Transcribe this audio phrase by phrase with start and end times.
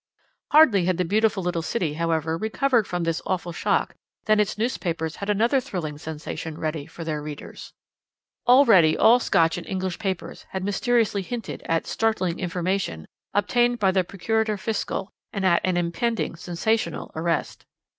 [0.49, 3.93] "Hardly had the beautiful little city, however, recovered from this awful shock,
[4.25, 7.73] than its newspapers had another thrilling sensation ready for their readers.
[8.47, 14.03] "Already all Scotch and English papers had mysteriously hinted at 'startling information' obtained by the
[14.03, 17.63] Procurator Fiscal, and at an 'impending sensational arrest.'